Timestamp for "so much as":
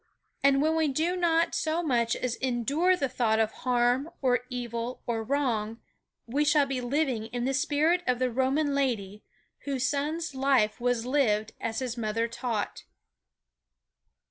1.53-2.33